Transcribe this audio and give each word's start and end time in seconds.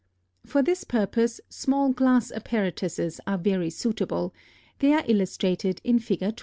For 0.47 0.63
this 0.63 0.83
purpose 0.83 1.39
small 1.47 1.89
glass 1.91 2.31
apparatuses 2.31 3.21
are 3.27 3.37
very 3.37 3.69
suitable; 3.69 4.33
they 4.79 4.93
are 4.95 5.05
illustrated 5.07 5.79
in 5.83 5.99
Fig. 5.99 6.39